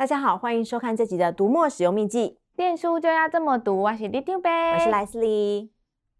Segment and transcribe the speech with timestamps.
[0.00, 2.38] 大家好，欢迎收看这集的读墨使用秘籍。
[2.56, 5.70] 念书就要这么读，我是里长伯，我是莱斯利。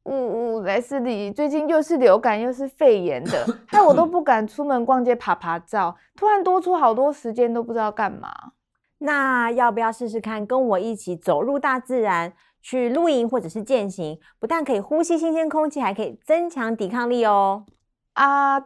[0.02, 8.30] 呜呜，莱斯利，最近又是流感又是肺炎的， 害我都不敢出门逛街爬爬照，突然多出好多时间都不知道干嘛。
[8.98, 14.20] 那要不要试试看，跟我一起走入大自然，去露营或者是健行？
[14.38, 17.64] 不但可以呼吸新鲜空气，还可以增强抵抗力哦。
[18.24, 18.64] 啊。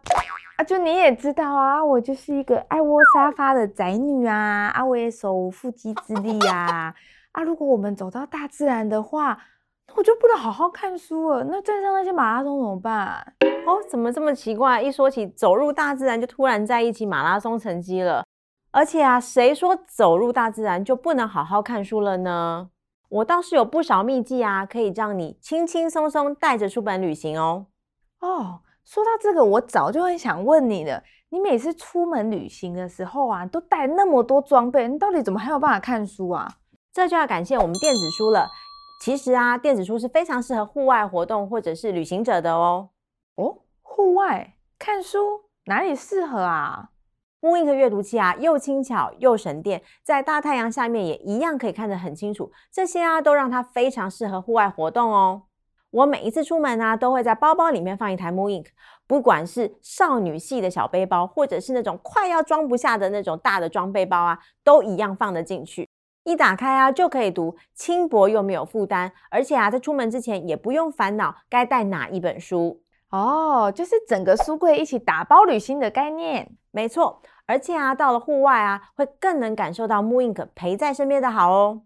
[0.57, 6.95] 啊，就你也知道啊，我就是一个爱窝沙发的宅女啊，啊，我也手无缚鸡之力啊，
[7.33, 9.37] 啊，如果我们走到大自然的话，
[9.89, 13.35] 那我就不能好好看书了，那镇上那些马拉松怎么办？
[13.67, 14.81] 哦，怎么这么奇怪？
[14.81, 18.25] 一说起走入大自然，就突然在一起马拉松成绩了。
[18.71, 22.71] 而且啊，谁说走入大自然就不能好好看书了呢？
[23.09, 27.67] 我倒是有不少秘技啊，可以让你轻轻松松带着书本旅行哦。
[28.21, 28.61] 哦。
[28.85, 31.03] 说到这个，我早就很想问你了。
[31.31, 36.49] 你每次出门旅行的时候啊，都带那么多装备，你到底怎么还有办法看书啊？
[36.93, 38.49] 这就要感谢我们电子书了。
[39.03, 42.91] 其实啊，电子书是非常适合户外活动或者是旅行者的哦。
[43.35, 46.91] 哦，户外看书哪里适合啊
[47.41, 52.53] ？mooInk 阅读器啊，又轻巧又省电，在大太阳下面也一样可以看得很清楚。
[52.71, 55.43] 这些啊，都让它非常适合户外活动哦。
[55.95, 58.67] 我每一次出门啊，都会在包包里面放一台 mooInk，
[59.07, 65.89] 不管是少女系的小背包，或者是那种快要装不下的那种大的装背包啊，都一样放得进去。
[66.25, 76.51] 一打开啊，就可以读，轻薄又没有负担，而且啊，在出门之前也不用烦恼该带哪一本书哦，就是整个书柜一起打包旅行的概念。
[76.73, 81.83] 没错，而且啊，到了户外啊，会更能感受到 mooInk 陪在身边的好哦。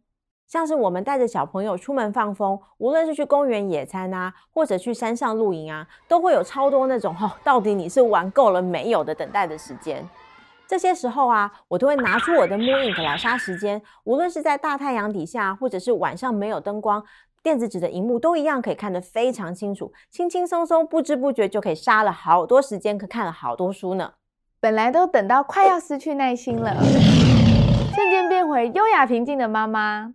[0.48, 10.08] 像是我们带着小朋友出门放风，无论是去公园野餐啊，或者去山上露营啊，都会有超多那种 哦，到底你是玩够了没有的等待的时间。
[10.66, 13.80] 这些时候啊，我都会拿出我的 Moon Ink 来杀时间。
[14.04, 17.04] 无论是在大太阳底下，或者是晚上没有灯光，
[17.42, 24.12] 电子纸的荧幕都一样可以看得非常清楚，轻轻松松，不知不觉就可以杀了好多时间，可看了好多书呢。
[24.60, 26.74] 本来都等到快要失去耐心了，
[27.94, 30.14] 瞬间变回优雅平静的妈妈。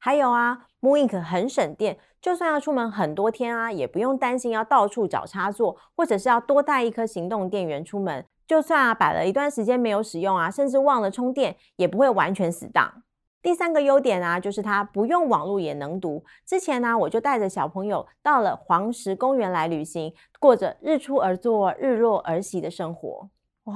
[0.00, 8.24] 还有啊，mooInk 很省电，就算要出门很多天啊，也不用担心要到处找插座，或者是要多带一颗行动电源出门。
[8.46, 13.02] 就算啊摆了一段时间没有使用啊，甚至忘了充电，也不会完全死档。
[13.42, 16.24] 第三个优点啊，就是它不用网络也能读。
[16.46, 23.28] 之前呢、我就带着小朋友到了黄石公园来旅行，过着日出而作、日落而息的生活。
[23.64, 23.74] 哇，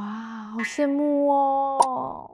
[0.55, 2.34] 好羡慕哦！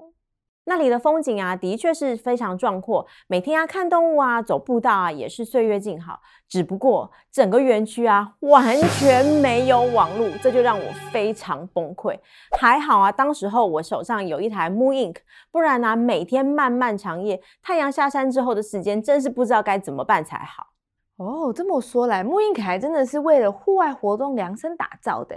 [0.64, 3.06] 那里的风景啊，的确是非常壮阔。
[3.26, 6.20] 每天啊，看动物啊，走步道啊，也是岁月静好。
[6.48, 12.18] 只不过整个园区啊，完全没有网路，这就让我非常崩溃。
[12.58, 15.16] 还好啊，当时候我手上有一台 Moon Ink，
[15.50, 20.68] 不然、啊，每天漫漫长夜，太阳下山之后的时间，真是不知道该怎么办才好。
[21.16, 25.36] 哦，这么说来 Moon Ink 还真的是为了户外活动量身打造的。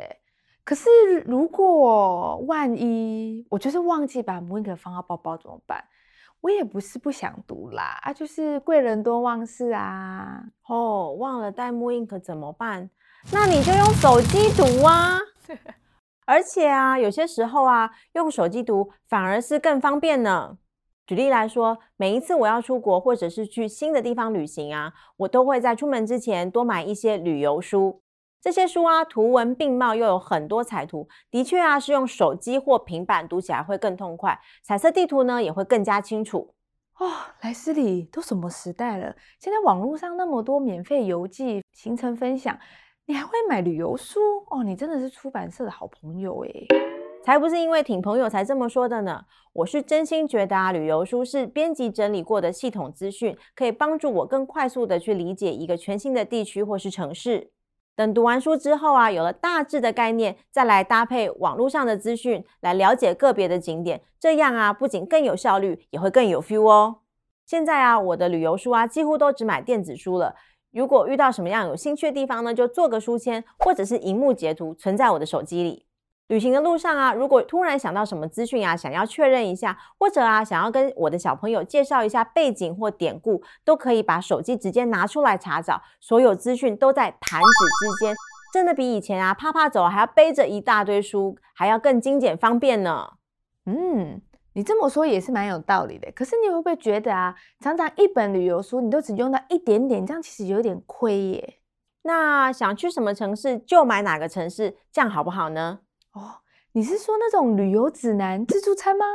[0.65, 0.89] 可是，
[1.25, 5.83] 如果万一我就是忘记把 mooInk 放到包包怎么办？
[6.41, 10.43] 我也不是不想读啦，啊，就是贵人多忘事啊。
[10.67, 12.89] 哦，忘了带 mooInk 怎么办？
[13.31, 15.17] 那你就用手机读啊。
[16.25, 20.57] 而且啊，有些时候啊，用手机读反而是更方便呢。
[21.05, 28.02] 举例来说，每一次我要出国或者是去新的地方旅行啊，我都会在出门之前多买一些旅游书。
[28.43, 34.37] 这些书啊，图文并茂，又有很多彩图，的确啊，是用手机或平板读起来会更痛快。
[34.61, 36.53] 彩色地图呢，也会更加清楚。
[36.99, 37.09] 哦，
[37.39, 39.15] 莱斯里，都什么时代了？
[39.39, 42.59] 现在网络上那么多免费游记、行程分享，
[43.05, 44.19] 你还会买旅游书？
[44.49, 46.67] 哦，你真的是出版社的好朋友诶。
[47.23, 49.23] 才不是因为挺朋友才这么说的呢。
[49.53, 57.52] 我是真心觉得啊，旅游书是编辑整理过的系统资讯，可以帮助我更快速的去理解一个全新的地区或是城市。
[57.95, 67.01] 等读完书之后啊，有了大致的概念，再来搭配网络上的资讯来了解个别的景点，这样啊，不仅更有效率，也会更有 feel 哦。
[67.45, 70.35] 现在啊，我的旅游书啊，几乎都只买电子书了。
[70.71, 75.85] 如果遇到什么样有兴趣的地方呢，就做个书签，或者是荧幕截图，存在我的手机里。
[76.33, 88.15] 旅行的路上啊，如果突然想到什么资讯啊，想要确认一下，或者啊，想要跟我的小朋友介绍一下背景或典故，都可以把手机直接拿出来查找，所有资讯都在弹指之间，
[88.51, 93.11] 真的比以前啊趴趴走还要背着一大堆书还要更精简方便呢。
[93.67, 94.19] 嗯，
[94.53, 96.11] 你这么说也是蛮有道理的。
[96.13, 101.59] 可是你会不会觉得啊，常常一本旅游书你都只用到一点点，这样其实有点亏耶？
[102.01, 105.81] 那想去什么城市就买哪个城市，这样好不好呢？
[106.13, 106.41] 哦，
[106.73, 109.05] 你是说那种旅游指南自助餐吗？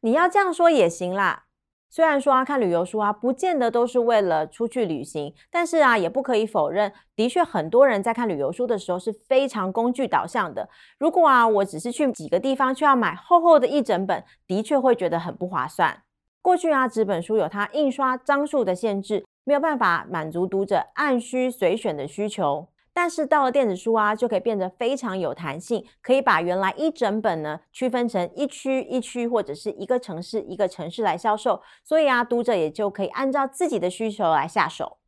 [0.00, 1.44] 你要这样说也行啦。
[1.90, 10.68] 虽然说啊，看旅游书啊，不见得都是为了出去旅行，但是啊，也不可以否认，的确很多人在看旅游书的时候是非常工具导向的。
[10.98, 16.02] 如果啊，我只是去几个地方，却要买厚厚的一整本，的确会觉得很不划算。
[16.40, 22.68] 过去啊，纸本书有它印刷张数的限制，没有办法满足读者按需随选的需求。
[22.94, 34.98] 但是到了电子书啊，就可以变得非常有弹性，可以把原来一整本呢区分成一区一区或者是一个城市一个城市来销售，所以啊，读者也就可以按照自己的需求来下手。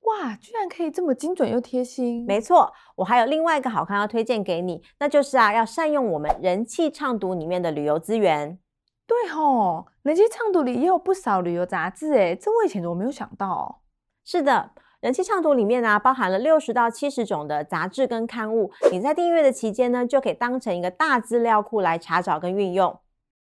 [0.00, 2.24] 哇，居然可以这么精准又贴心！
[2.26, 8.58] 没错，我还有另外一个好康要推荐给你，那就是啊，要善用我们人气畅读里面的旅游资源。
[9.06, 13.82] 对吼，人气畅读里也有不少旅游杂志诶，这我以前怎么没有想到？
[14.24, 14.72] 是的。
[15.00, 22.98] 人气畅读里面呢、包含了六十到七十种的杂志跟刊物，你在订阅的期间呢，就可以当成一个大资料库来查找跟运用。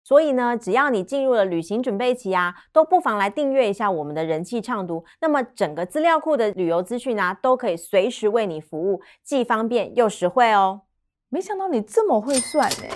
[0.03, 5.03] 所以呢，只要你进入了旅行准备期啊，都不妨来订阅一下我们的人气畅读。
[5.19, 10.81] 那么整个资料库的旅游资讯啊，都可以随时为你服务，既方便又实惠哦。
[11.29, 12.87] 没想到你这么会算呢。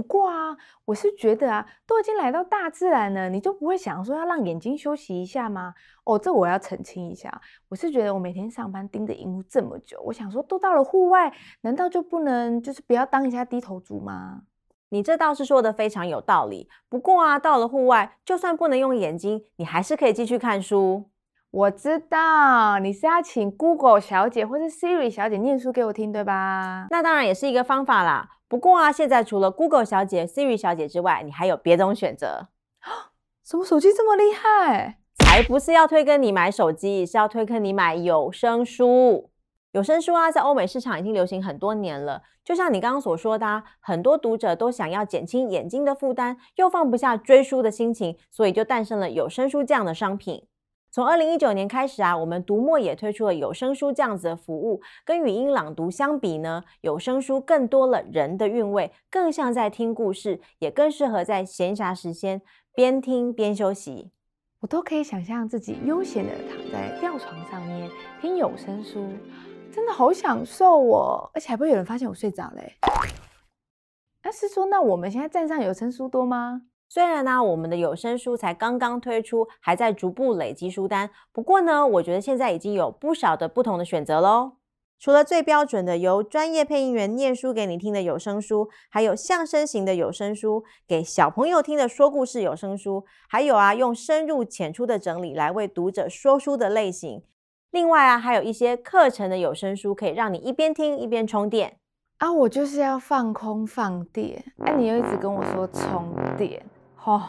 [0.00, 0.56] 不过啊，
[0.86, 5.74] 我是觉得啊，都已经来到大自然了，你就不会想说要让眼睛休息一下吗？
[6.04, 7.38] 哦，这我要澄清一下，
[7.68, 11.30] 我是觉得我每天上班盯着荧幕这么久，我想说都到了户外，
[11.60, 14.40] 难道就不能就是不要当一下低头族吗？
[14.88, 16.66] 你这倒是说的非常有道理。
[16.88, 21.10] 不过啊，到了户外，就算不能用眼睛，你还是可以继续看书。
[21.50, 26.86] 我知道你是要请 Google 小姐或是 Siri 小姐念书给我听，对吧？
[26.88, 28.38] 那当然也是一个方法啦。
[28.50, 32.48] 不过啊，现在除了 Google 小姐、Siri 小姐之外，你还有别种选择。
[33.46, 34.98] 什么手机这么厉害？
[35.20, 39.30] 才不是要推跟你买手机，是要推跟你买有声书。
[39.70, 42.22] 有声书啊，在欧美市场已经流行很多年了。
[42.42, 50.48] 就像你刚刚所说的啊，很多读者都想要减轻眼睛的负担，又放不下追书的心情，所以就诞生了有声书这样的商品。
[50.92, 54.82] 从二零一九年开始啊，我们读墨也推出了有声书这样子的服务。
[55.04, 62.42] 跟语音朗读相比呢，有声书更多了人的韵味，更像在听故事，也更适合在闲暇时间
[62.74, 64.10] 边听边休息。
[64.58, 67.88] 我都可以想象自己悠闲的躺在吊床上面
[68.20, 69.08] 听有声书，
[69.72, 71.30] 真的好享受哦！
[71.32, 72.74] 而且还不会有人发现我睡着嘞。
[74.24, 76.62] 那是说，那我们现在站上有声书多吗？
[76.92, 81.08] 虽然呢，我们的有声书才刚刚推出，还在逐步累积书单。
[81.30, 84.54] 不过呢，我觉得现在已经有不少的不同的选择喽。
[84.98, 97.22] 除了最标准的由专业配音员念书给你听的有声书，还有相声型的有声书，给小朋友听的说故事有声书，还有啊，用深入浅出的整理来为读者说书的类型。
[97.70, 101.76] 另外啊，还有一些课程的有声书，可以让你一边听一边充电。
[102.18, 106.60] 啊，我就是要放空放电，哎、你又一直跟我说充电。
[107.04, 107.22] 哦，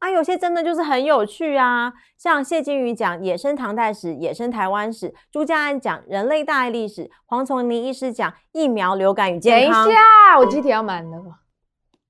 [0.00, 9.84] 啊，有些真的就是很有趣啊，像谢金鱼讲野生唐代史、野生台湾史，朱家安讲人类大爱历史，黄崇林医师讲疫苗、流感与健康。
[9.84, 11.20] 等一下，我机体要满了。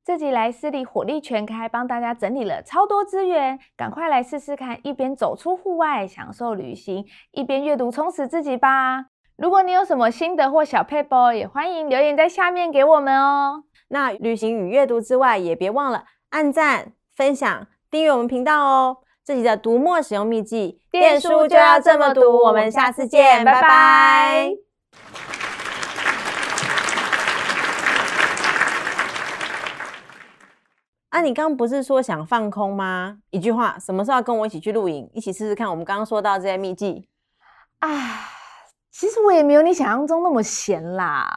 [0.04, 9.04] 这集莱斯里火力全开，帮大家整理了超多资源，赶快来试试看，一边走出户外享受旅行，一边阅读充实自己吧。
[9.36, 13.62] 如果你有什么心得或小撇步，也欢迎留言在下面给我们哦。
[13.88, 16.04] 那旅行与阅读之外，也别忘了。
[16.32, 18.96] 按赞、分享、订阅我们频道哦！
[19.22, 22.22] 这集的读墨使用秘技，电书就要这么读。
[22.38, 24.56] 我们下次见，拜拜。
[31.10, 33.18] 啊，你刚刚不是说想放空吗？
[33.28, 35.68] 一句话，什么时候要跟我一起去露营，一起试试看？
[35.68, 37.06] 我们刚刚说到这些秘技。
[37.80, 37.90] 啊，
[38.90, 41.28] 其实我也没有你想象中那么闲啦。